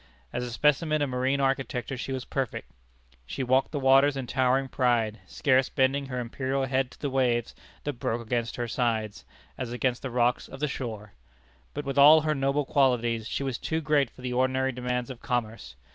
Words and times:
As 0.33 0.43
a 0.43 0.49
specimen 0.49 1.03
of 1.03 1.11
marine 1.11 1.39
architecture 1.39 1.95
she 1.95 2.11
was 2.11 2.25
perfect. 2.25 2.71
She 3.27 3.43
walked 3.43 3.71
the 3.71 3.79
waters 3.79 4.17
in 4.17 4.25
towering 4.25 4.67
pride, 4.67 5.19
scarce 5.27 5.69
bending 5.69 6.07
her 6.07 6.19
imperial 6.19 6.65
head 6.65 6.89
to 6.89 6.99
the 6.99 7.11
waves 7.11 7.53
that 7.83 7.99
broke 7.99 8.19
against 8.19 8.55
her 8.55 8.67
sides, 8.67 9.25
as 9.59 9.71
against 9.71 10.01
the 10.01 10.09
rocks 10.09 10.47
of 10.47 10.59
the 10.59 10.67
shore. 10.67 11.13
But 11.75 11.85
with 11.85 11.99
all 11.99 12.21
her 12.21 12.33
noble 12.33 12.65
qualities, 12.65 13.27
she 13.27 13.43
was 13.43 13.59
too 13.59 13.79
great 13.79 14.09
for 14.09 14.23
the 14.23 14.33
ordinary 14.33 14.71
demands 14.71 15.11
of 15.11 15.21
commerce. 15.21 15.75